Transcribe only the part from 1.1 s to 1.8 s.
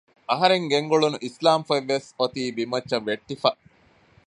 އިސްލާމް